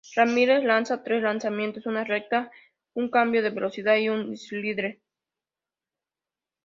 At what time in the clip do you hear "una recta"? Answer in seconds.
1.85-2.49